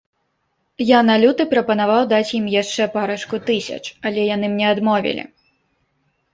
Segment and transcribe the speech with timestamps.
[0.97, 3.81] Я на люты прапанаваў даць ім яшчэ парачку тысяч,
[4.11, 5.31] але яны мне адмовілі.